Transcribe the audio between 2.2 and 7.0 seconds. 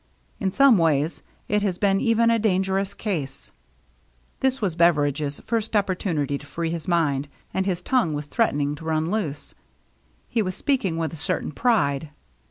a dangerous case." This was Beveridge's first opportunity to free his